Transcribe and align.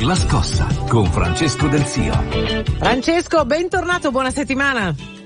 La 0.00 0.14
scossa 0.14 0.66
con 0.88 1.06
Francesco 1.06 1.68
Del 1.68 1.84
Zio. 1.84 2.12
Francesco, 2.78 3.44
bentornato, 3.44 4.10
buona 4.10 4.30
settimana. 4.30 5.17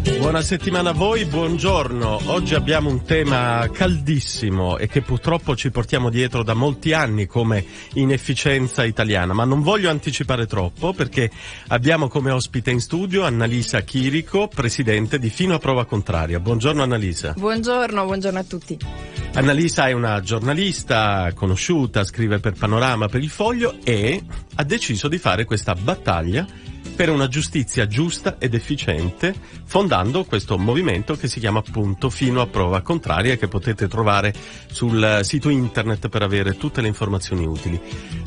Buona 0.00 0.42
settimana 0.42 0.90
a 0.90 0.92
voi, 0.92 1.24
buongiorno. 1.24 2.20
Oggi 2.26 2.54
abbiamo 2.54 2.88
un 2.88 3.02
tema 3.04 3.68
caldissimo 3.72 4.78
e 4.78 4.86
che 4.86 5.02
purtroppo 5.02 5.56
ci 5.56 5.70
portiamo 5.70 6.10
dietro 6.10 6.42
da 6.42 6.54
molti 6.54 6.92
anni 6.92 7.26
come 7.26 7.64
inefficienza 7.94 8.84
italiana, 8.84 9.32
ma 9.32 9.44
non 9.44 9.62
voglio 9.62 9.90
anticipare 9.90 10.46
troppo 10.46 10.92
perché 10.92 11.30
abbiamo 11.68 12.08
come 12.08 12.30
ospite 12.30 12.70
in 12.70 12.80
studio 12.80 13.24
Annalisa 13.24 13.80
Chirico, 13.80 14.48
presidente 14.48 15.18
di 15.18 15.30
Fino 15.30 15.54
a 15.54 15.58
Prova 15.58 15.84
Contraria. 15.84 16.38
Buongiorno 16.38 16.82
Annalisa. 16.82 17.34
Buongiorno, 17.36 18.04
buongiorno 18.04 18.38
a 18.38 18.44
tutti. 18.44 18.78
Annalisa 19.34 19.88
è 19.88 19.92
una 19.92 20.20
giornalista 20.20 21.30
conosciuta, 21.34 22.04
scrive 22.04 22.38
per 22.38 22.52
Panorama, 22.52 23.08
per 23.08 23.22
il 23.22 23.30
Foglio 23.30 23.76
e 23.82 24.22
ha 24.54 24.64
deciso 24.64 25.08
di 25.08 25.18
fare 25.18 25.44
questa 25.44 25.74
battaglia 25.74 26.46
per 26.98 27.10
una 27.10 27.28
giustizia 27.28 27.86
giusta 27.86 28.38
ed 28.40 28.54
efficiente, 28.54 29.32
fondando 29.64 30.24
questo 30.24 30.58
movimento 30.58 31.14
che 31.14 31.28
si 31.28 31.38
chiama 31.38 31.60
appunto 31.60 32.10
Fino 32.10 32.40
a 32.40 32.48
Prova 32.48 32.80
Contraria, 32.80 33.36
che 33.36 33.46
potete 33.46 33.86
trovare 33.86 34.34
sul 34.66 35.20
sito 35.22 35.48
internet 35.48 36.08
per 36.08 36.22
avere 36.22 36.56
tutte 36.56 36.80
le 36.80 36.88
informazioni 36.88 37.46
utili. 37.46 37.80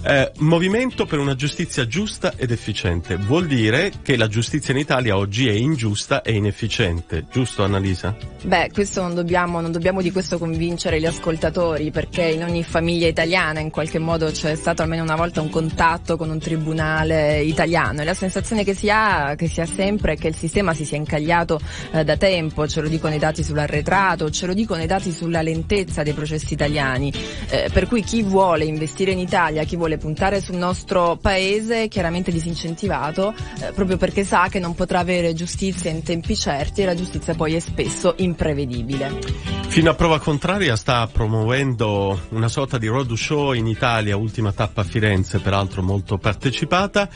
Eh, 0.03 0.31
movimento 0.37 1.05
per 1.05 1.19
una 1.19 1.35
giustizia 1.35 1.85
giusta 1.85 2.33
ed 2.37 2.51
efficiente 2.51 3.17
vuol 3.17 3.45
dire 3.45 3.91
che 4.01 4.15
la 4.15 4.29
giustizia 4.29 4.73
in 4.73 4.79
Italia 4.79 5.17
oggi 5.17 5.49
è 5.49 5.51
ingiusta 5.51 6.21
e 6.21 6.31
inefficiente, 6.31 7.25
giusto 7.29 7.65
Annalisa? 7.65 8.15
Beh, 8.43 8.69
questo 8.71 9.01
non 9.01 9.13
dobbiamo, 9.13 9.59
non 9.59 9.73
dobbiamo 9.73 10.01
di 10.01 10.13
questo 10.13 10.37
convincere 10.37 11.01
gli 11.01 11.05
ascoltatori, 11.05 11.91
perché 11.91 12.23
in 12.23 12.43
ogni 12.43 12.63
famiglia 12.63 13.07
italiana 13.07 13.59
in 13.59 13.69
qualche 13.69 13.99
modo 13.99 14.31
c'è 14.31 14.55
stato 14.55 14.81
almeno 14.81 15.03
una 15.03 15.17
volta 15.17 15.41
un 15.41 15.49
contatto 15.49 16.15
con 16.15 16.29
un 16.29 16.39
tribunale 16.39 17.41
italiano 17.41 17.99
e 17.99 18.05
la 18.05 18.13
sensazione 18.13 18.59
che 18.63 18.73
si 18.73 18.89
ha, 18.89 19.35
che 19.35 19.47
si 19.47 19.63
sempre 19.65 20.13
è 20.13 20.17
che 20.17 20.27
il 20.27 20.35
sistema 20.35 20.73
si 20.73 20.85
sia 20.85 20.97
incagliato 20.97 21.59
eh, 21.91 22.03
da 22.03 22.17
tempo, 22.17 22.67
ce 22.67 22.81
lo 22.81 22.87
dicono 22.87 23.13
i 23.13 23.19
dati 23.19 23.43
sull'arretrato, 23.43 24.29
ce 24.29 24.45
lo 24.45 24.53
dicono 24.53 24.81
i 24.81 24.87
dati 24.87 25.11
sulla 25.11 25.41
lentezza 25.41 26.03
dei 26.03 26.13
processi 26.13 26.53
italiani, 26.53 27.13
eh, 27.49 27.69
per 27.71 27.87
cui 27.87 28.03
chi 28.03 28.23
vuole 28.23 28.65
investire 28.65 29.11
in 29.11 29.19
Italia, 29.19 29.63
chi 29.63 29.75
vuole 29.75 29.97
puntare 29.97 30.41
sul 30.41 30.55
nostro 30.55 31.17
paese 31.21 31.83
è 31.83 31.87
chiaramente 31.87 32.31
disincentivato 32.31 33.33
eh, 33.61 33.71
proprio 33.73 33.97
perché 33.97 34.23
sa 34.23 34.47
che 34.49 34.59
non 34.59 34.75
potrà 34.75 34.99
avere 34.99 35.33
giustizia 35.33 35.89
in 35.89 36.03
tempi 36.03 36.35
certi 36.35 36.81
e 36.81 36.85
la 36.85 36.95
giustizia 36.95 37.33
poi 37.33 37.55
è 37.55 37.59
spesso 37.59 38.15
imprevedibile. 38.17 39.60
Fino 39.71 39.89
a 39.89 39.93
prova 39.93 40.19
contraria 40.19 40.75
sta 40.75 41.07
promuovendo 41.07 42.23
una 42.31 42.49
sorta 42.49 42.77
di 42.77 42.87
road 42.87 43.13
show 43.13 43.53
in 43.53 43.67
Italia, 43.67 44.17
ultima 44.17 44.51
tappa 44.51 44.81
a 44.81 44.83
Firenze, 44.83 45.39
peraltro 45.39 45.81
molto 45.81 46.17
partecipata. 46.17 47.07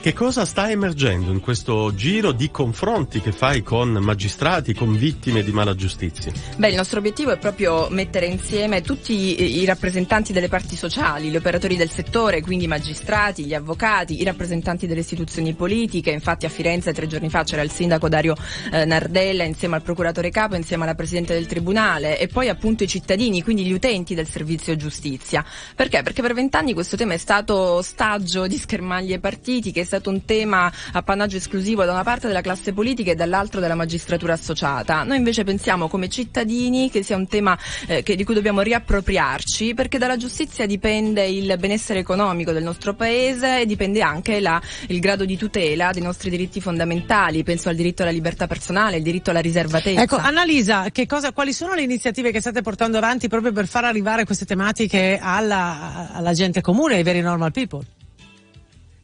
Che 0.00 0.12
cosa 0.12 0.44
sta 0.44 0.70
emergendo 0.70 1.32
in 1.32 1.40
questo 1.40 1.92
giro 1.96 2.30
di 2.30 2.52
confronti 2.52 3.20
che 3.20 3.32
fai 3.32 3.64
con 3.64 3.90
magistrati, 3.90 4.74
con 4.74 4.96
vittime 4.96 5.42
di 5.42 5.50
mala 5.50 5.74
giustizia? 5.74 6.30
Beh, 6.56 6.68
il 6.68 6.76
nostro 6.76 7.00
obiettivo 7.00 7.32
è 7.32 7.38
proprio 7.38 7.88
mettere 7.90 8.26
insieme 8.26 8.80
tutti 8.80 9.58
i 9.60 9.64
rappresentanti 9.64 10.32
delle 10.32 10.48
parti 10.48 10.76
sociali, 10.76 11.30
gli 11.30 11.36
operatori 11.36 11.74
del 11.74 11.90
settore, 11.90 12.42
quindi 12.42 12.66
i 12.66 12.68
magistrati, 12.68 13.44
gli 13.44 13.54
avvocati, 13.54 14.20
i 14.20 14.24
rappresentanti 14.24 14.86
delle 14.86 15.00
istituzioni 15.00 15.52
politiche. 15.54 16.12
Infatti 16.12 16.46
a 16.46 16.48
Firenze 16.48 16.92
tre 16.92 17.08
giorni 17.08 17.28
fa 17.28 17.42
c'era 17.42 17.62
il 17.62 17.72
sindaco 17.72 18.08
Dario 18.08 18.36
eh, 18.70 18.84
Nardella 18.84 19.42
insieme 19.42 19.74
al 19.74 19.82
procuratore 19.82 20.30
capo, 20.30 20.54
insieme 20.54 20.84
alla 20.84 20.94
presidente 20.94 21.34
del 21.34 21.46
tribunale 21.46 22.02
e 22.04 22.28
poi 22.28 22.48
appunto 22.48 22.84
i 22.84 22.88
cittadini, 22.88 23.42
quindi 23.42 23.64
gli 23.64 23.72
utenti 23.72 24.14
del 24.14 24.28
servizio 24.28 24.76
giustizia. 24.76 25.44
Perché? 25.74 26.02
Perché 26.02 26.22
per 26.22 26.34
vent'anni 26.34 26.72
questo 26.72 26.96
tema 26.96 27.14
è 27.14 27.18
stato 27.18 27.54
ostaggio 27.54 28.46
di 28.46 28.56
schermaglie 28.56 29.18
partitiche, 29.18 29.80
è 29.80 29.84
stato 29.84 30.10
un 30.10 30.24
tema 30.24 30.70
appannaggio 30.92 31.36
esclusivo 31.36 31.84
da 31.84 31.92
una 31.92 32.02
parte 32.02 32.26
della 32.26 32.40
classe 32.40 32.72
politica 32.72 33.10
e 33.10 33.14
dall'altro 33.14 33.60
della 33.60 33.74
magistratura 33.74 34.34
associata. 34.34 35.02
Noi 35.02 35.16
invece 35.16 35.44
pensiamo 35.44 35.88
come 35.88 36.08
cittadini 36.08 36.90
che 36.90 37.02
sia 37.02 37.16
un 37.16 37.26
tema 37.26 37.58
eh, 37.86 38.02
che, 38.02 38.16
di 38.16 38.24
cui 38.24 38.34
dobbiamo 38.34 38.60
riappropriarci 38.60 39.74
perché 39.74 39.98
dalla 39.98 40.16
giustizia 40.16 40.66
dipende 40.66 41.26
il 41.26 41.56
benessere 41.58 41.98
economico 41.98 42.52
del 42.52 42.62
nostro 42.62 42.94
paese 42.94 43.62
e 43.62 43.66
dipende 43.66 44.02
anche 44.02 44.40
la, 44.40 44.60
il 44.88 45.00
grado 45.00 45.24
di 45.24 45.36
tutela 45.36 45.90
dei 45.92 46.02
nostri 46.02 46.30
diritti 46.30 46.60
fondamentali. 46.60 47.42
Penso 47.42 47.68
al 47.68 47.76
diritto 47.76 48.02
alla 48.02 48.10
libertà 48.10 48.46
personale, 48.46 48.98
il 48.98 49.02
diritto 49.02 49.30
alla 49.30 49.40
riservatezza. 49.40 50.02
Ecco, 50.02 50.16
Annalisa, 50.16 50.86
cosa, 51.06 51.32
quali 51.32 51.52
sono 51.52 51.74
le 51.74 51.82
iniziative 51.82 51.93
che 52.30 52.40
state 52.40 52.62
portando 52.62 52.98
avanti 52.98 53.28
proprio 53.28 53.52
per 53.52 53.66
far 53.66 53.84
arrivare 53.84 54.24
queste 54.24 54.44
tematiche 54.44 55.18
alla, 55.20 56.10
alla 56.12 56.32
gente 56.32 56.60
comune, 56.60 56.96
ai 56.96 57.02
veri 57.02 57.20
normal 57.20 57.52
people? 57.52 57.84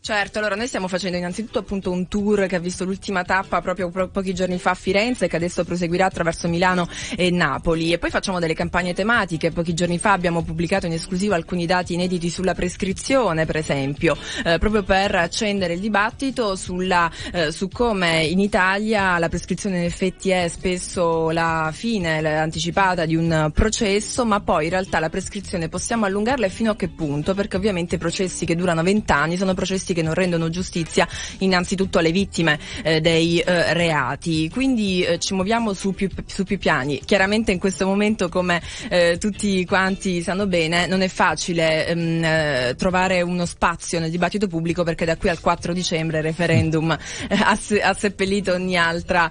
Certo, 0.03 0.39
allora 0.39 0.55
noi 0.57 0.67
stiamo 0.67 0.89
facendo 0.89 1.19
innanzitutto 1.19 1.59
appunto 1.59 1.91
un 1.91 2.09
tour 2.09 2.47
che 2.47 2.57
ha 2.57 2.59
visto 2.59 2.85
l'ultima 2.85 3.23
tappa 3.23 3.61
proprio 3.61 3.91
po- 3.91 4.09
pochi 4.09 4.33
giorni 4.33 4.59
fa 4.59 4.71
a 4.71 4.75
Firenze 4.75 5.29
che 5.29 5.37
adesso 5.37 5.63
proseguirà 5.63 6.07
attraverso 6.07 6.49
Milano 6.49 6.89
e 7.15 7.31
Napoli 7.31 7.93
e 7.93 7.99
poi 7.99 8.09
facciamo 8.09 8.39
delle 8.39 8.55
campagne 8.55 8.95
tematiche. 8.95 9.51
Pochi 9.51 9.75
giorni 9.75 9.99
fa 9.99 10.13
abbiamo 10.13 10.43
pubblicato 10.43 10.87
in 10.87 10.93
esclusiva 10.93 11.35
alcuni 11.35 11.67
dati 11.67 11.93
inediti 11.93 12.31
sulla 12.31 12.55
prescrizione, 12.55 13.45
per 13.45 13.57
esempio, 13.57 14.17
eh, 14.43 14.57
proprio 14.57 14.83
per 14.85 15.17
accendere 15.17 15.75
il 15.75 15.81
dibattito 15.81 16.57
sulla, 16.57 17.11
eh, 17.31 17.53
su 17.53 17.69
come 17.69 18.25
in 18.25 18.41
Italia 18.41 19.19
la 19.19 19.29
prescrizione 19.29 19.81
in 19.81 19.85
effetti 19.85 20.31
è 20.31 20.49
spesso 20.49 21.29
la 21.29 21.71
fine 21.75 22.27
anticipata 22.39 23.05
di 23.05 23.17
un 23.17 23.51
processo, 23.53 24.25
ma 24.25 24.41
poi 24.41 24.65
in 24.65 24.71
realtà 24.71 24.99
la 24.99 25.11
prescrizione 25.11 25.69
possiamo 25.69 26.07
allungarla 26.07 26.47
e 26.47 26.51
fino 26.51 26.71
a 26.71 26.77
che 26.77 26.89
punto? 26.89 27.35
Perché 27.35 27.57
ovviamente 27.57 27.97
i 27.97 27.99
processi 27.99 28.47
che 28.47 28.57
durano 28.57 28.83
vent'anni 28.83 29.37
sono 29.37 29.53
processi 29.53 29.89
che 29.95 30.03
non 30.03 30.15
rendono 30.15 30.49
giustizia 30.49 31.07
innanzitutto 31.39 31.99
alle 31.99 32.13
vittime 32.13 32.59
eh, 32.83 33.01
dei 33.01 33.39
eh, 33.41 33.73
reati. 33.75 34.49
Quindi 34.51 35.03
eh, 35.03 35.19
ci 35.19 35.35
muoviamo 35.35 35.73
su 35.73 35.93
più, 35.93 36.09
su 36.27 36.45
più, 36.45 36.59
piani. 36.59 37.01
Chiaramente 37.05 37.53
in 37.53 37.59
questo 37.59 37.87
momento, 37.87 38.29
come 38.29 38.63
eh, 38.89 39.17
tutti 39.19 39.65
quanti 39.65 40.23
sanno 40.23 40.47
bene, 40.47 40.87
non 40.87 41.03
è 41.03 41.09
facile 41.09 41.87
ehm, 41.87 42.25
eh, 42.25 42.75
trovare 42.77 43.23
uno 43.23 43.47
spazio 43.47 44.01
nel 44.01 44.11
dibattito 44.11 44.47
pubblico 44.47 44.83
perché 44.83 45.05
da 45.05 45.17
qui 45.17 45.29
al 45.29 45.41
4 45.41 45.73
dicembre 45.73 46.19
il 46.19 46.25
referendum 46.25 46.91
eh, 46.91 47.35
ha, 47.35 47.59
ha, 47.83 47.95
seppellito 47.95 48.53
ogni 48.53 48.77
altra 48.77 49.31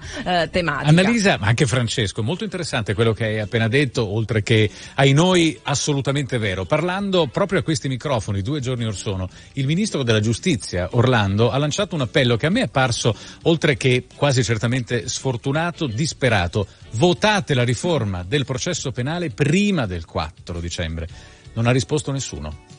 tematica. 0.50 0.88
Annalisa, 0.88 1.38
ma 1.38 1.46
anche 1.46 1.66
Francesco, 1.66 2.22
molto 2.22 2.44
interessante 2.44 2.94
quello 2.94 3.12
che 3.12 3.24
hai 3.24 3.38
appena 3.40 3.68
detto, 3.68 4.06
oltre 4.06 4.42
che 4.42 4.70
ai 4.94 5.12
noi 5.12 5.58
assolutamente 5.62 6.38
vero. 6.38 6.64
Parlando 6.64 7.26
proprio 7.26 7.60
a 7.60 7.62
questi 7.62 7.88
microfoni 7.88 8.42
due 8.42 8.60
giorni 8.60 8.84
or 8.84 8.94
sono, 8.94 9.28
il 9.54 9.66
ministro 9.66 10.02
della 10.02 10.20
giustizia 10.20 10.49
giustizia 10.50 10.88
Orlando 10.92 11.50
ha 11.50 11.58
lanciato 11.58 11.94
un 11.94 12.00
appello 12.00 12.36
che 12.36 12.46
a 12.46 12.50
me 12.50 12.60
è 12.60 12.64
apparso, 12.64 13.14
oltre 13.42 13.76
che 13.76 14.06
quasi 14.16 14.42
certamente 14.42 15.08
sfortunato, 15.08 15.86
disperato. 15.86 16.66
Votate 16.92 17.54
la 17.54 17.62
riforma 17.62 18.24
del 18.24 18.44
processo 18.44 18.90
penale 18.90 19.30
prima 19.30 19.86
del 19.86 20.04
4 20.04 20.58
dicembre. 20.60 21.06
Non 21.54 21.66
ha 21.66 21.70
risposto 21.70 22.10
nessuno. 22.10 22.78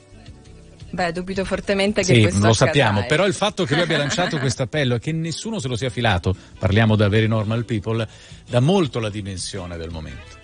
Beh, 0.89 1.13
dubito 1.13 1.45
fortemente 1.45 2.03
che 2.03 2.13
sì, 2.13 2.21
questo 2.21 2.45
lo 2.45 2.53
sappiamo, 2.53 3.03
eh. 3.03 3.05
però 3.05 3.25
il 3.25 3.33
fatto 3.33 3.63
che 3.63 3.75
lui 3.75 3.83
abbia 3.83 3.97
lanciato 3.97 4.37
questo 4.39 4.63
appello 4.63 4.95
e 4.95 4.99
che 4.99 5.13
nessuno 5.13 5.59
se 5.59 5.69
lo 5.69 5.77
sia 5.77 5.89
filato, 5.89 6.35
parliamo 6.59 6.97
da 6.97 7.07
very 7.07 7.27
normal 7.27 7.63
people, 7.63 8.05
dà 8.49 8.59
molto 8.59 8.99
la 8.99 9.09
dimensione 9.09 9.77
del 9.77 9.89
momento. 9.89 10.40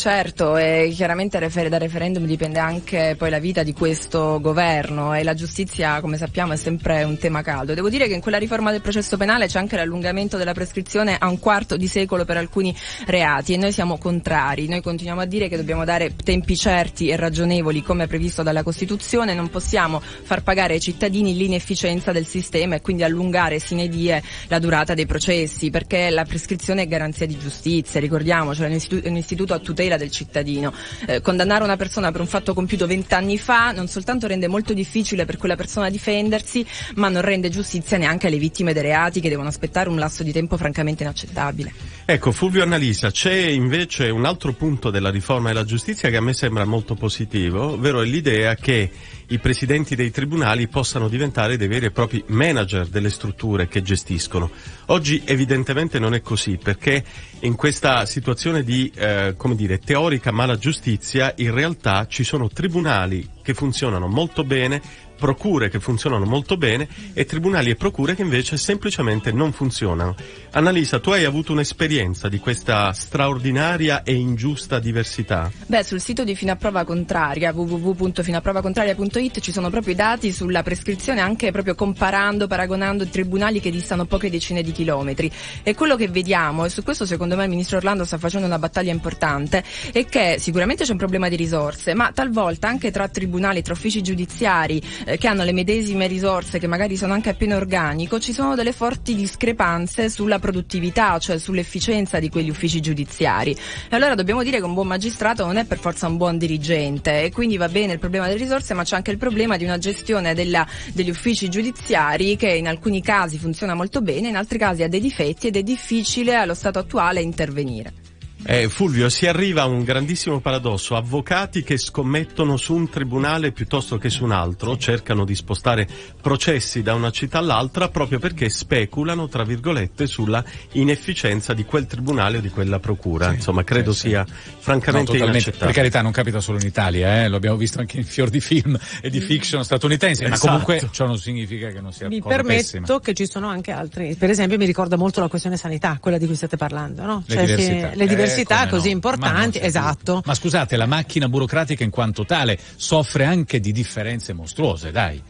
Certo, 0.00 0.56
e 0.56 0.90
chiaramente 0.94 1.38
da 1.38 1.76
referendum 1.76 2.24
dipende 2.24 2.58
anche 2.58 3.16
poi 3.18 3.28
la 3.28 3.38
vita 3.38 3.62
di 3.62 3.74
questo 3.74 4.40
governo 4.40 5.12
e 5.12 5.22
la 5.22 5.34
giustizia, 5.34 6.00
come 6.00 6.16
sappiamo, 6.16 6.54
è 6.54 6.56
sempre 6.56 7.02
un 7.02 7.18
tema 7.18 7.42
caldo. 7.42 7.74
Devo 7.74 7.90
dire 7.90 8.08
che 8.08 8.14
in 8.14 8.22
quella 8.22 8.38
riforma 8.38 8.70
del 8.70 8.80
processo 8.80 9.18
penale 9.18 9.46
c'è 9.46 9.58
anche 9.58 9.76
l'allungamento 9.76 10.38
della 10.38 10.54
prescrizione 10.54 11.18
a 11.18 11.28
un 11.28 11.38
quarto 11.38 11.76
di 11.76 11.86
secolo 11.86 12.24
per 12.24 12.38
alcuni 12.38 12.74
reati 13.04 13.52
e 13.52 13.58
noi 13.58 13.72
siamo 13.72 13.98
contrari. 13.98 14.68
Noi 14.68 14.80
continuiamo 14.80 15.20
a 15.20 15.26
dire 15.26 15.50
che 15.50 15.58
dobbiamo 15.58 15.84
dare 15.84 16.16
tempi 16.16 16.56
certi 16.56 17.08
e 17.08 17.16
ragionevoli 17.16 17.82
come 17.82 18.06
previsto 18.06 18.42
dalla 18.42 18.62
Costituzione, 18.62 19.34
non 19.34 19.50
possiamo 19.50 20.00
far 20.00 20.42
pagare 20.42 20.72
ai 20.72 20.80
cittadini 20.80 21.36
l'inefficienza 21.36 22.10
del 22.10 22.24
sistema 22.24 22.76
e 22.76 22.80
quindi 22.80 23.02
allungare 23.02 23.58
sine 23.58 23.86
die 23.86 24.22
la 24.48 24.58
durata 24.58 24.94
dei 24.94 25.04
processi, 25.04 25.68
perché 25.68 26.08
la 26.08 26.24
prescrizione 26.24 26.84
è 26.84 26.88
garanzia 26.88 27.26
di 27.26 27.38
giustizia, 27.38 28.00
ricordiamocelo, 28.00 28.66
è 28.66 29.08
un 29.10 29.16
istituto 29.16 29.52
a 29.52 29.58
tutela 29.58 29.88
tutela 29.90 29.96
del 29.96 30.10
cittadino. 30.10 30.72
Eh, 31.06 31.20
condannare 31.20 31.64
una 31.64 31.76
persona 31.76 32.12
per 32.12 32.20
un 32.20 32.26
fatto 32.26 32.54
compiuto 32.54 32.86
vent'anni 32.86 33.38
fa 33.38 33.72
non 33.72 33.88
soltanto 33.88 34.26
rende 34.26 34.46
molto 34.46 34.72
difficile 34.72 35.24
per 35.24 35.36
quella 35.36 35.56
persona 35.56 35.90
difendersi, 35.90 36.64
ma 36.94 37.08
non 37.08 37.22
rende 37.22 37.48
giustizia 37.48 37.96
neanche 37.96 38.28
alle 38.28 38.38
vittime 38.38 38.72
dei 38.72 38.82
reati 38.82 39.20
che 39.20 39.28
devono 39.28 39.48
aspettare 39.48 39.88
un 39.88 39.98
lasso 39.98 40.22
di 40.22 40.32
tempo 40.32 40.56
francamente 40.56 41.02
inaccettabile. 41.02 41.72
Ecco, 42.04 42.32
Fulvio 42.32 42.62
Annalisa, 42.62 43.10
c'è 43.10 43.34
invece 43.34 44.08
un 44.10 44.24
altro 44.24 44.52
punto 44.52 44.90
della 44.90 45.10
riforma 45.10 45.48
della 45.48 45.64
giustizia 45.64 46.10
che 46.10 46.16
a 46.16 46.20
me 46.20 46.32
sembra 46.32 46.64
molto 46.64 46.94
positivo, 46.94 47.72
ovvero 47.72 48.00
l'idea 48.00 48.54
che 48.54 48.90
i 49.30 49.38
presidenti 49.38 49.94
dei 49.94 50.10
tribunali 50.10 50.66
possano 50.68 51.08
diventare 51.08 51.56
dei 51.56 51.68
veri 51.68 51.86
e 51.86 51.90
propri 51.90 52.22
manager 52.26 52.86
delle 52.86 53.10
strutture 53.10 53.68
che 53.68 53.82
gestiscono. 53.82 54.50
Oggi 54.86 55.22
evidentemente 55.24 55.98
non 55.98 56.14
è 56.14 56.20
così 56.20 56.58
perché 56.62 57.04
in 57.40 57.54
questa 57.54 58.06
situazione 58.06 58.62
di, 58.64 58.90
eh, 58.94 59.34
dire, 59.54 59.78
teorica 59.78 60.32
mala 60.32 60.56
giustizia 60.56 61.32
in 61.36 61.54
realtà 61.54 62.06
ci 62.08 62.24
sono 62.24 62.48
tribunali 62.48 63.28
che 63.42 63.54
funzionano 63.54 64.06
molto 64.08 64.44
bene, 64.44 64.82
procure 65.20 65.68
che 65.68 65.78
funzionano 65.78 66.24
molto 66.24 66.56
bene 66.56 66.88
e 67.12 67.26
tribunali 67.26 67.68
e 67.68 67.76
procure 67.76 68.14
che 68.14 68.22
invece 68.22 68.56
semplicemente 68.56 69.30
non 69.30 69.52
funzionano. 69.52 70.16
Annalisa, 70.52 70.98
tu 70.98 71.10
hai 71.10 71.24
avuto 71.24 71.52
un'esperienza 71.52 72.28
di 72.28 72.38
questa 72.38 72.92
straordinaria 72.92 74.02
e 74.02 74.14
ingiusta 74.14 74.80
diversità? 74.80 75.52
Beh, 75.66 75.84
sul 75.84 76.00
sito 76.00 76.24
di 76.24 76.34
Finaprova 76.34 76.84
Contraria, 76.84 77.52
www.finaprovacontraria.it, 77.52 79.40
ci 79.40 79.52
sono 79.52 79.68
proprio 79.68 79.92
i 79.92 79.96
dati 79.96 80.32
sulla 80.32 80.62
prescrizione, 80.62 81.20
anche 81.20 81.52
proprio 81.52 81.74
comparando, 81.74 82.46
paragonando 82.46 83.06
tribunali 83.06 83.60
che 83.60 83.70
distano 83.70 84.06
poche 84.06 84.30
decine 84.30 84.62
di 84.62 84.72
chilometri. 84.72 85.30
E 85.62 85.74
quello 85.74 85.96
che 85.96 86.08
vediamo, 86.08 86.64
e 86.64 86.70
su 86.70 86.82
questo 86.82 87.04
secondo 87.04 87.36
me 87.36 87.44
il 87.44 87.50
ministro 87.50 87.76
Orlando 87.76 88.06
sta 88.06 88.16
facendo 88.16 88.46
una 88.46 88.58
battaglia 88.58 88.90
importante, 88.90 89.62
è 89.92 90.06
che 90.06 90.36
sicuramente 90.38 90.84
c'è 90.84 90.92
un 90.92 90.98
problema 90.98 91.28
di 91.28 91.36
risorse, 91.36 91.92
ma 91.92 92.10
talvolta 92.10 92.68
anche 92.68 92.90
tra 92.90 93.06
tribunali, 93.06 93.60
tra 93.60 93.74
uffici 93.74 94.00
giudiziari, 94.02 94.82
eh, 95.10 95.18
che 95.18 95.26
hanno 95.26 95.44
le 95.44 95.52
medesime 95.52 96.06
risorse, 96.06 96.58
che 96.58 96.66
magari 96.66 96.96
sono 96.96 97.12
anche 97.12 97.30
a 97.30 97.34
pieno 97.34 97.56
organico, 97.56 98.20
ci 98.20 98.32
sono 98.32 98.54
delle 98.54 98.72
forti 98.72 99.14
discrepanze 99.14 100.08
sulla 100.08 100.38
produttività, 100.38 101.18
cioè 101.18 101.38
sull'efficienza 101.38 102.18
di 102.18 102.28
quegli 102.28 102.48
uffici 102.48 102.80
giudiziari. 102.80 103.52
E 103.52 103.96
allora 103.96 104.14
dobbiamo 104.14 104.42
dire 104.42 104.58
che 104.58 104.64
un 104.64 104.74
buon 104.74 104.86
magistrato 104.86 105.44
non 105.44 105.56
è 105.56 105.64
per 105.64 105.78
forza 105.78 106.06
un 106.06 106.16
buon 106.16 106.38
dirigente 106.38 107.24
e 107.24 107.32
quindi 107.32 107.56
va 107.56 107.68
bene 107.68 107.94
il 107.94 107.98
problema 107.98 108.26
delle 108.26 108.38
risorse, 108.38 108.74
ma 108.74 108.84
c'è 108.84 108.96
anche 108.96 109.10
il 109.10 109.18
problema 109.18 109.56
di 109.56 109.64
una 109.64 109.78
gestione 109.78 110.34
della, 110.34 110.66
degli 110.92 111.10
uffici 111.10 111.48
giudiziari 111.48 112.36
che 112.36 112.50
in 112.50 112.68
alcuni 112.68 113.02
casi 113.02 113.38
funziona 113.38 113.74
molto 113.74 114.00
bene, 114.00 114.28
in 114.28 114.36
altri 114.36 114.58
casi 114.58 114.82
ha 114.82 114.88
dei 114.88 115.00
difetti 115.00 115.48
ed 115.48 115.56
è 115.56 115.62
difficile 115.62 116.34
allo 116.34 116.54
stato 116.54 116.78
attuale 116.78 117.20
intervenire. 117.20 117.99
Eh, 118.42 118.68
Fulvio, 118.70 119.10
si 119.10 119.26
arriva 119.26 119.62
a 119.62 119.66
un 119.66 119.84
grandissimo 119.84 120.40
paradosso. 120.40 120.96
Avvocati 120.96 121.62
che 121.62 121.76
scommettono 121.76 122.56
su 122.56 122.74
un 122.74 122.88
tribunale 122.88 123.52
piuttosto 123.52 123.98
che 123.98 124.08
su 124.08 124.24
un 124.24 124.32
altro, 124.32 124.78
cercano 124.78 125.24
di 125.24 125.34
spostare 125.34 125.86
processi 126.20 126.82
da 126.82 126.94
una 126.94 127.10
città 127.10 127.38
all'altra 127.38 127.90
proprio 127.90 128.18
perché 128.18 128.48
speculano, 128.48 129.28
tra 129.28 129.44
virgolette, 129.44 130.06
sulla 130.06 130.42
inefficienza 130.72 131.52
di 131.52 131.64
quel 131.64 131.86
tribunale 131.86 132.38
o 132.38 132.40
di 132.40 132.48
quella 132.48 132.78
procura. 132.78 133.28
Sì, 133.28 133.34
Insomma, 133.36 133.62
credo 133.62 133.92
sì, 133.92 134.08
sia 134.08 134.26
francamente 134.26 135.18
no, 135.18 135.24
inaccettabile. 135.26 135.66
Per 135.66 135.74
carità, 135.74 136.00
non 136.00 136.12
capita 136.12 136.40
solo 136.40 136.58
in 136.58 136.66
Italia, 136.66 137.22
eh? 137.22 137.28
lo 137.28 137.36
abbiamo 137.36 137.56
visto 137.56 137.78
anche 137.78 137.98
in 137.98 138.04
fior 138.04 138.30
di 138.30 138.40
film 138.40 138.76
e 139.02 139.10
di 139.10 139.20
fiction 139.20 139.62
statunitensi, 139.64 140.24
esatto. 140.24 140.46
ma 140.46 140.52
comunque 140.52 140.88
ciò 140.90 141.06
non 141.06 141.18
significa 141.18 141.68
che 141.68 141.80
non 141.80 141.92
sia 141.92 142.08
Mi 142.08 142.22
permetto 142.22 142.80
pessima. 142.80 143.00
che 143.00 143.12
ci 143.12 143.26
sono 143.26 143.48
anche 143.48 143.70
altri. 143.70 144.16
Per 144.18 144.30
esempio, 144.30 144.56
mi 144.56 144.66
ricorda 144.66 144.96
molto 144.96 145.20
la 145.20 145.28
questione 145.28 145.58
sanità, 145.58 145.98
quella 146.00 146.16
di 146.16 146.24
cui 146.24 146.34
state 146.34 146.56
parlando, 146.56 147.04
no? 147.04 147.22
Le 147.26 147.34
cioè, 147.34 147.44
diversità. 147.44 147.90
Si, 147.92 147.96
le 147.96 148.06
diversità 148.06 148.29
università 148.30 148.68
così 148.68 148.88
no. 148.88 148.94
importanti, 148.94 149.58
ma 149.58 149.64
esatto. 149.64 150.22
Ma 150.24 150.34
scusate, 150.34 150.76
la 150.76 150.86
macchina 150.86 151.28
burocratica 151.28 151.84
in 151.84 151.90
quanto 151.90 152.24
tale 152.24 152.58
soffre 152.76 153.24
anche 153.24 153.60
di 153.60 153.72
differenze 153.72 154.32
mostruose, 154.32 154.90
dai. 154.90 155.22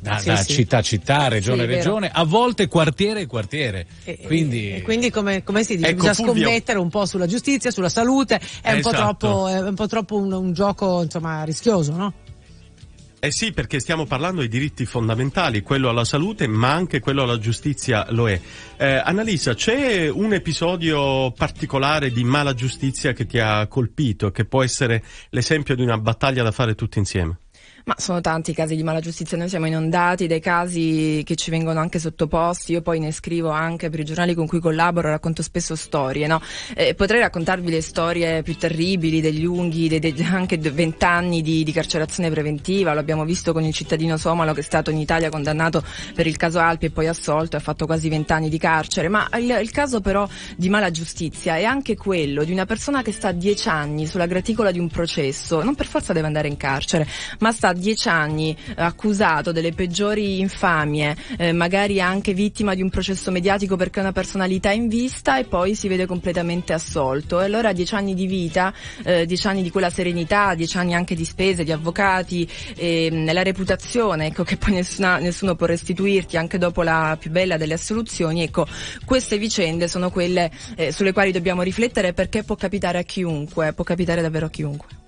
Da, 0.00 0.18
sì, 0.18 0.26
da 0.26 0.36
sì. 0.36 0.52
città 0.52 0.78
a 0.78 0.82
città, 0.82 1.28
regione 1.28 1.62
a 1.62 1.66
sì, 1.66 1.72
regione, 1.72 2.10
a 2.12 2.24
volte 2.24 2.68
quartiere 2.68 3.22
e 3.22 3.26
quartiere. 3.26 3.86
E, 4.04 4.18
quindi, 4.18 4.74
e 4.74 4.82
quindi 4.82 5.10
come, 5.10 5.42
come, 5.42 5.64
si 5.64 5.76
dice, 5.76 5.88
ecco, 5.88 6.06
bisogna 6.06 6.14
Fulvio. 6.14 6.42
scommettere 6.42 6.78
un 6.78 6.90
po' 6.90 7.06
sulla 7.06 7.26
giustizia, 7.26 7.70
sulla 7.70 7.88
salute, 7.88 8.38
è, 8.60 8.74
esatto. 8.74 8.74
un, 8.74 8.82
po 8.82 8.90
troppo, 8.90 9.48
è 9.48 9.60
un 9.60 9.74
po' 9.74 9.86
troppo 9.86 10.16
un, 10.16 10.30
un 10.30 10.52
gioco 10.52 11.00
insomma 11.00 11.42
rischioso, 11.44 11.96
no? 11.96 12.12
Eh 13.24 13.30
sì, 13.30 13.52
perché 13.52 13.80
stiamo 13.80 14.04
parlando 14.04 14.42
di 14.42 14.48
diritti 14.48 14.84
fondamentali, 14.84 15.62
quello 15.62 15.88
alla 15.88 16.04
salute, 16.04 16.46
ma 16.46 16.74
anche 16.74 17.00
quello 17.00 17.22
alla 17.22 17.38
giustizia 17.38 18.04
lo 18.10 18.28
è. 18.28 18.38
Eh, 18.76 19.00
Annalisa, 19.02 19.54
c'è 19.54 20.10
un 20.10 20.34
episodio 20.34 21.32
particolare 21.32 22.10
di 22.10 22.22
mala 22.22 22.52
giustizia 22.52 23.14
che 23.14 23.24
ti 23.24 23.38
ha 23.38 23.66
colpito, 23.66 24.30
che 24.30 24.44
può 24.44 24.62
essere 24.62 25.02
l'esempio 25.30 25.74
di 25.74 25.80
una 25.80 25.96
battaglia 25.96 26.42
da 26.42 26.50
fare 26.50 26.74
tutti 26.74 26.98
insieme? 26.98 27.38
Ma 27.86 27.96
sono 27.98 28.22
tanti 28.22 28.52
i 28.52 28.54
casi 28.54 28.76
di 28.76 28.82
mala 28.82 29.00
giustizia, 29.00 29.36
noi 29.36 29.50
siamo 29.50 29.66
inondati 29.66 30.26
dai 30.26 30.40
casi 30.40 31.20
che 31.22 31.36
ci 31.36 31.50
vengono 31.50 31.80
anche 31.80 31.98
sottoposti, 31.98 32.72
io 32.72 32.80
poi 32.80 32.98
ne 32.98 33.12
scrivo 33.12 33.50
anche 33.50 33.90
per 33.90 34.00
i 34.00 34.04
giornali 34.06 34.32
con 34.32 34.46
cui 34.46 34.58
collaboro, 34.58 35.10
racconto 35.10 35.42
spesso 35.42 35.76
storie, 35.76 36.26
no? 36.26 36.40
eh, 36.74 36.94
potrei 36.94 37.20
raccontarvi 37.20 37.70
le 37.70 37.82
storie 37.82 38.42
più 38.42 38.56
terribili 38.56 39.20
degli 39.20 39.42
lunghi, 39.42 39.88
dei, 39.88 40.00
dei, 40.00 40.14
anche 40.24 40.56
vent'anni 40.56 41.42
di, 41.42 41.62
di, 41.62 41.72
carcerazione 41.72 42.30
preventiva, 42.30 42.94
lo 42.94 43.00
abbiamo 43.00 43.26
visto 43.26 43.52
con 43.52 43.64
il 43.64 43.74
cittadino 43.74 44.16
somalo 44.16 44.54
che 44.54 44.60
è 44.60 44.62
stato 44.62 44.88
in 44.88 44.96
Italia 44.96 45.28
condannato 45.28 45.84
per 46.14 46.26
il 46.26 46.38
caso 46.38 46.60
Alpi 46.60 46.86
e 46.86 46.90
poi 46.90 47.06
assolto 47.06 47.56
e 47.56 47.58
ha 47.58 47.62
fatto 47.62 47.84
quasi 47.84 48.08
vent'anni 48.08 48.48
di 48.48 48.58
carcere, 48.58 49.08
ma 49.08 49.28
il, 49.36 49.58
il 49.60 49.70
caso 49.72 50.00
però 50.00 50.26
di 50.56 50.70
mala 50.70 50.90
giustizia 50.90 51.56
è 51.56 51.64
anche 51.64 51.98
quello 51.98 52.44
di 52.44 52.52
una 52.52 52.64
persona 52.64 53.02
che 53.02 53.12
sta 53.12 53.30
dieci 53.30 53.68
anni 53.68 54.06
sulla 54.06 54.24
graticola 54.24 54.70
di 54.70 54.78
un 54.78 54.88
processo, 54.88 55.62
non 55.62 55.74
per 55.74 55.84
forza 55.84 56.14
deve 56.14 56.28
andare 56.28 56.48
in 56.48 56.56
carcere, 56.56 57.06
ma 57.40 57.52
sta 57.52 57.72
dieci 57.74 58.08
anni 58.08 58.56
accusato 58.76 59.52
delle 59.52 59.72
peggiori 59.72 60.40
infamie, 60.40 61.16
eh, 61.36 61.52
magari 61.52 62.00
anche 62.00 62.32
vittima 62.32 62.74
di 62.74 62.82
un 62.82 62.90
processo 62.90 63.30
mediatico 63.30 63.76
perché 63.76 63.98
ha 63.98 64.02
una 64.02 64.12
personalità 64.12 64.70
in 64.70 64.88
vista 64.88 65.38
e 65.38 65.44
poi 65.44 65.74
si 65.74 65.88
vede 65.88 66.06
completamente 66.06 66.72
assolto. 66.72 67.40
E 67.40 67.44
allora 67.44 67.72
dieci 67.72 67.94
anni 67.94 68.14
di 68.14 68.26
vita, 68.26 68.72
eh, 69.04 69.26
dieci 69.26 69.46
anni 69.46 69.62
di 69.62 69.70
quella 69.70 69.90
serenità, 69.90 70.54
dieci 70.54 70.76
anni 70.76 70.94
anche 70.94 71.14
di 71.14 71.24
spese, 71.24 71.64
di 71.64 71.72
avvocati, 71.72 72.48
eh, 72.76 73.32
la 73.32 73.42
reputazione, 73.42 74.26
ecco 74.26 74.44
che 74.44 74.56
poi 74.56 74.72
nessuna, 74.72 75.18
nessuno 75.18 75.54
può 75.54 75.66
restituirti 75.66 76.36
anche 76.36 76.58
dopo 76.58 76.82
la 76.82 77.16
più 77.18 77.30
bella 77.30 77.56
delle 77.56 77.74
assoluzioni, 77.74 78.42
ecco 78.42 78.66
queste 79.04 79.38
vicende 79.38 79.88
sono 79.88 80.10
quelle 80.10 80.50
eh, 80.76 80.92
sulle 80.92 81.12
quali 81.12 81.32
dobbiamo 81.32 81.62
riflettere 81.62 82.12
perché 82.12 82.42
può 82.44 82.56
capitare 82.56 82.98
a 82.98 83.02
chiunque, 83.02 83.72
può 83.72 83.84
capitare 83.84 84.22
davvero 84.22 84.46
a 84.46 84.50
chiunque. 84.50 85.03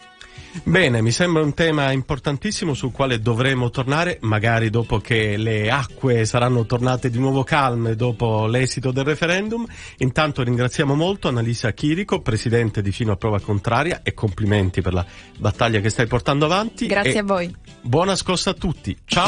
Bene, 0.64 1.02
mi 1.02 1.10
sembra 1.10 1.42
un 1.42 1.54
tema 1.54 1.92
importantissimo 1.92 2.74
sul 2.74 2.92
quale 2.92 3.20
dovremo 3.20 3.70
tornare, 3.70 4.18
magari 4.22 4.70
dopo 4.70 4.98
che 4.98 5.36
le 5.36 5.70
acque 5.70 6.24
saranno 6.24 6.66
tornate 6.66 7.10
di 7.10 7.18
nuovo 7.18 7.44
calme 7.44 7.94
dopo 7.94 8.46
l'esito 8.46 8.90
del 8.90 9.04
referendum. 9.04 9.66
Intanto 9.98 10.42
ringraziamo 10.42 10.94
molto 10.94 11.28
Annalisa 11.28 11.72
Chirico, 11.72 12.20
presidente 12.20 12.82
di 12.82 12.92
Fino 12.92 13.12
a 13.12 13.16
Prova 13.16 13.40
Contraria 13.40 14.00
e 14.02 14.14
complimenti 14.14 14.80
per 14.80 14.94
la 14.94 15.04
battaglia 15.38 15.80
che 15.80 15.90
stai 15.90 16.06
portando 16.06 16.44
avanti. 16.44 16.86
Grazie 16.86 17.18
a 17.18 17.24
voi. 17.24 17.54
Buona 17.80 18.16
scossa 18.16 18.50
a 18.50 18.54
tutti. 18.54 18.96
Ciao. 19.04 19.24